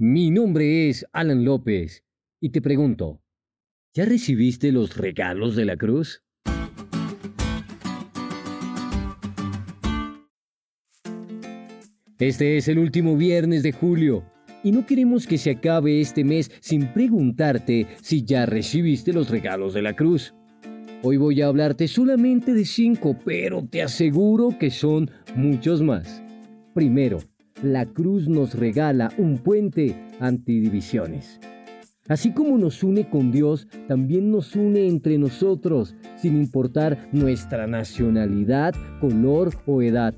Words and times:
Mi 0.00 0.30
nombre 0.30 0.88
es 0.88 1.04
Alan 1.12 1.44
López 1.44 2.04
y 2.40 2.50
te 2.50 2.62
pregunto, 2.62 3.20
¿ya 3.92 4.04
recibiste 4.04 4.70
los 4.70 4.96
regalos 4.96 5.56
de 5.56 5.64
la 5.64 5.76
cruz? 5.76 6.22
Este 12.20 12.56
es 12.56 12.68
el 12.68 12.78
último 12.78 13.16
viernes 13.16 13.64
de 13.64 13.72
julio 13.72 14.24
y 14.62 14.70
no 14.70 14.86
queremos 14.86 15.26
que 15.26 15.36
se 15.36 15.50
acabe 15.50 16.00
este 16.00 16.22
mes 16.22 16.52
sin 16.60 16.92
preguntarte 16.92 17.88
si 18.00 18.24
ya 18.24 18.46
recibiste 18.46 19.12
los 19.12 19.30
regalos 19.30 19.74
de 19.74 19.82
la 19.82 19.96
cruz. 19.96 20.32
Hoy 21.02 21.16
voy 21.16 21.42
a 21.42 21.48
hablarte 21.48 21.88
solamente 21.88 22.54
de 22.54 22.66
cinco, 22.66 23.18
pero 23.24 23.66
te 23.68 23.82
aseguro 23.82 24.56
que 24.60 24.70
son 24.70 25.10
muchos 25.34 25.82
más. 25.82 26.22
Primero, 26.72 27.18
la 27.62 27.86
cruz 27.86 28.28
nos 28.28 28.54
regala 28.54 29.12
un 29.18 29.38
puente 29.38 29.96
antidivisiones. 30.20 31.40
Así 32.08 32.32
como 32.32 32.56
nos 32.56 32.82
une 32.82 33.08
con 33.10 33.30
Dios, 33.30 33.68
también 33.86 34.30
nos 34.30 34.56
une 34.56 34.86
entre 34.86 35.18
nosotros, 35.18 35.94
sin 36.16 36.36
importar 36.38 37.08
nuestra 37.12 37.66
nacionalidad, 37.66 38.74
color 39.00 39.50
o 39.66 39.82
edad. 39.82 40.14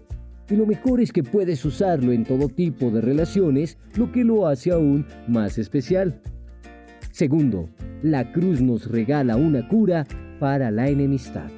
Y 0.48 0.56
lo 0.56 0.66
mejor 0.66 1.00
es 1.00 1.12
que 1.12 1.24
puedes 1.24 1.64
usarlo 1.64 2.12
en 2.12 2.24
todo 2.24 2.48
tipo 2.48 2.90
de 2.90 3.00
relaciones, 3.00 3.76
lo 3.96 4.12
que 4.12 4.22
lo 4.22 4.46
hace 4.46 4.70
aún 4.70 5.04
más 5.26 5.58
especial. 5.58 6.20
Segundo, 7.10 7.68
la 8.02 8.30
cruz 8.30 8.60
nos 8.60 8.88
regala 8.88 9.36
una 9.36 9.66
cura 9.66 10.06
para 10.38 10.70
la 10.70 10.88
enemistad. 10.88 11.50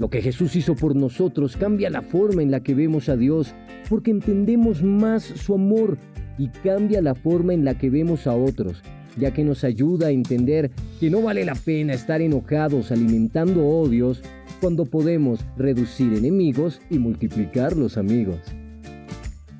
Lo 0.00 0.08
que 0.08 0.22
Jesús 0.22 0.56
hizo 0.56 0.74
por 0.76 0.96
nosotros 0.96 1.58
cambia 1.58 1.90
la 1.90 2.00
forma 2.00 2.42
en 2.42 2.50
la 2.50 2.60
que 2.62 2.74
vemos 2.74 3.10
a 3.10 3.18
Dios, 3.18 3.54
porque 3.90 4.10
entendemos 4.10 4.82
más 4.82 5.22
su 5.22 5.52
amor 5.52 5.98
y 6.38 6.48
cambia 6.48 7.02
la 7.02 7.14
forma 7.14 7.52
en 7.52 7.66
la 7.66 7.76
que 7.76 7.90
vemos 7.90 8.26
a 8.26 8.34
otros, 8.34 8.82
ya 9.18 9.34
que 9.34 9.44
nos 9.44 9.62
ayuda 9.62 10.06
a 10.06 10.10
entender 10.10 10.70
que 10.98 11.10
no 11.10 11.20
vale 11.20 11.44
la 11.44 11.54
pena 11.54 11.92
estar 11.92 12.22
enojados 12.22 12.90
alimentando 12.90 13.68
odios 13.68 14.22
cuando 14.62 14.86
podemos 14.86 15.44
reducir 15.58 16.14
enemigos 16.14 16.80
y 16.88 16.98
multiplicar 16.98 17.76
los 17.76 17.98
amigos. 17.98 18.38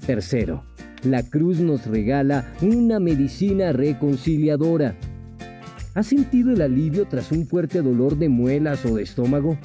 Tercero, 0.06 0.64
la 1.04 1.22
cruz 1.22 1.60
nos 1.60 1.86
regala 1.86 2.50
una 2.62 2.98
medicina 2.98 3.72
reconciliadora. 3.72 4.96
¿Has 5.92 6.06
sentido 6.06 6.50
el 6.50 6.62
alivio 6.62 7.04
tras 7.04 7.30
un 7.30 7.46
fuerte 7.46 7.82
dolor 7.82 8.16
de 8.16 8.30
muelas 8.30 8.86
o 8.86 8.94
de 8.94 9.02
estómago? 9.02 9.58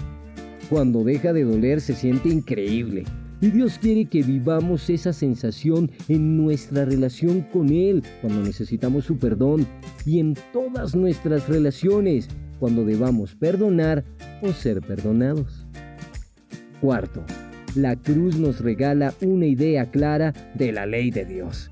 Cuando 0.69 1.03
deja 1.03 1.31
de 1.31 1.43
doler 1.43 1.79
se 1.79 1.93
siente 1.93 2.29
increíble. 2.29 3.03
Y 3.41 3.51
Dios 3.51 3.77
quiere 3.77 4.05
que 4.05 4.23
vivamos 4.23 4.89
esa 4.89 5.13
sensación 5.13 5.91
en 6.07 6.37
nuestra 6.37 6.85
relación 6.85 7.41
con 7.41 7.69
Él, 7.69 8.01
cuando 8.21 8.41
necesitamos 8.41 9.05
su 9.05 9.17
perdón, 9.17 9.67
y 10.05 10.19
en 10.19 10.35
todas 10.53 10.95
nuestras 10.95 11.47
relaciones, 11.47 12.27
cuando 12.59 12.85
debamos 12.85 13.35
perdonar 13.35 14.03
o 14.41 14.51
ser 14.53 14.81
perdonados. 14.81 15.67
Cuarto, 16.81 17.23
la 17.75 17.95
cruz 17.95 18.37
nos 18.37 18.61
regala 18.61 19.13
una 19.21 19.45
idea 19.45 19.91
clara 19.91 20.33
de 20.55 20.71
la 20.71 20.85
ley 20.85 21.11
de 21.11 21.25
Dios. 21.25 21.69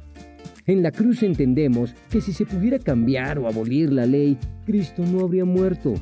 En 0.65 0.83
la 0.83 0.91
cruz 0.91 1.23
entendemos 1.23 1.93
que 2.09 2.21
si 2.21 2.33
se 2.33 2.45
pudiera 2.45 2.79
cambiar 2.79 3.39
o 3.39 3.47
abolir 3.47 3.91
la 3.91 4.05
ley, 4.05 4.37
Cristo 4.65 5.03
no 5.05 5.21
habría 5.21 5.45
muerto. 5.45 5.93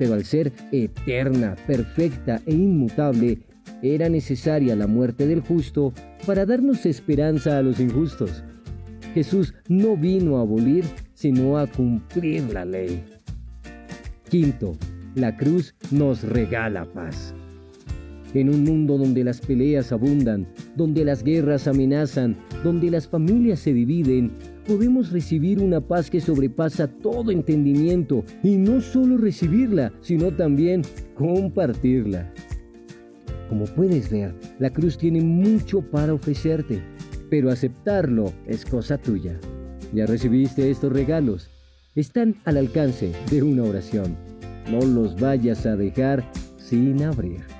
Pero 0.00 0.14
al 0.14 0.24
ser 0.24 0.50
eterna, 0.72 1.56
perfecta 1.66 2.40
e 2.46 2.54
inmutable, 2.54 3.40
era 3.82 4.08
necesaria 4.08 4.74
la 4.74 4.86
muerte 4.86 5.26
del 5.26 5.42
justo 5.42 5.92
para 6.26 6.46
darnos 6.46 6.86
esperanza 6.86 7.58
a 7.58 7.62
los 7.62 7.78
injustos. 7.78 8.42
Jesús 9.12 9.52
no 9.68 9.98
vino 9.98 10.38
a 10.38 10.40
abolir, 10.40 10.86
sino 11.12 11.58
a 11.58 11.66
cumplir 11.66 12.50
la 12.50 12.64
ley. 12.64 13.04
Quinto, 14.30 14.74
la 15.16 15.36
cruz 15.36 15.74
nos 15.90 16.22
regala 16.22 16.86
paz. 16.86 17.34
En 18.32 18.48
un 18.48 18.64
mundo 18.64 18.96
donde 18.96 19.22
las 19.22 19.42
peleas 19.42 19.92
abundan, 19.92 20.46
donde 20.76 21.04
las 21.04 21.22
guerras 21.22 21.68
amenazan, 21.68 22.38
donde 22.64 22.90
las 22.90 23.06
familias 23.06 23.58
se 23.58 23.74
dividen, 23.74 24.30
podemos 24.66 25.10
recibir 25.12 25.60
una 25.60 25.80
paz 25.80 26.10
que 26.10 26.20
sobrepasa 26.20 26.88
todo 26.88 27.30
entendimiento 27.30 28.24
y 28.42 28.56
no 28.56 28.80
solo 28.80 29.16
recibirla, 29.16 29.92
sino 30.00 30.30
también 30.30 30.82
compartirla. 31.14 32.32
Como 33.48 33.64
puedes 33.64 34.10
ver, 34.10 34.34
la 34.58 34.70
cruz 34.70 34.96
tiene 34.96 35.20
mucho 35.20 35.82
para 35.82 36.14
ofrecerte, 36.14 36.80
pero 37.28 37.50
aceptarlo 37.50 38.32
es 38.46 38.64
cosa 38.64 38.96
tuya. 38.96 39.38
¿Ya 39.92 40.06
recibiste 40.06 40.70
estos 40.70 40.92
regalos? 40.92 41.50
Están 41.96 42.36
al 42.44 42.56
alcance 42.56 43.12
de 43.30 43.42
una 43.42 43.64
oración. 43.64 44.16
No 44.70 44.80
los 44.80 45.18
vayas 45.18 45.66
a 45.66 45.74
dejar 45.74 46.24
sin 46.58 47.02
abrir. 47.02 47.59